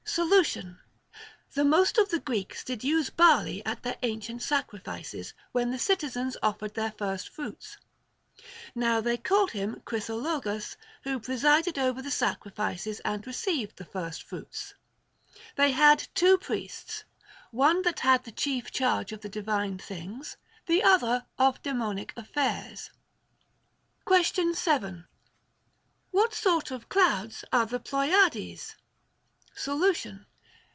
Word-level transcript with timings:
Solution. 0.03 0.77
The 1.53 1.63
most 1.63 1.97
of 1.97 2.09
the 2.09 2.19
Greeks 2.19 2.65
did 2.65 2.83
use 2.83 3.09
barley 3.09 3.65
at 3.65 3.83
their 3.83 3.97
ancient 4.03 4.41
sacrifices, 4.43 5.33
when 5.53 5.71
the 5.71 5.79
citizens 5.79 6.35
offered 6.43 6.73
their 6.73 6.91
first 6.91 7.29
fruits; 7.29 7.77
now 8.75 8.99
they 8.99 9.15
called 9.15 9.51
him 9.51 9.81
Crithologus 9.85 10.75
who 11.03 11.17
presided 11.17 11.79
over 11.79 12.01
the 12.01 12.11
sacrifices 12.11 12.99
and 13.05 13.25
received 13.25 13.77
the 13.77 13.85
first 13.85 14.23
fruits. 14.23 14.73
They 15.55 15.71
had 15.71 16.09
two 16.13 16.37
priests, 16.37 17.05
one 17.51 17.81
that 17.83 18.01
had 18.01 18.25
the 18.25 18.33
chief 18.33 18.69
charge 18.69 19.13
of 19.13 19.21
the 19.21 19.29
divine 19.29 19.77
things, 19.77 20.35
the 20.65 20.83
other 20.83 21.25
of 21.39 21.63
daemonic 21.63 22.11
affairs. 22.17 22.89
Question 24.03 24.55
7. 24.55 25.07
What 26.09 26.33
sort 26.33 26.69
of 26.69 26.89
clouds 26.89 27.45
are 27.53 27.65
the 27.65 27.79
Ploiades? 27.79 28.75
Solution. 29.53 30.25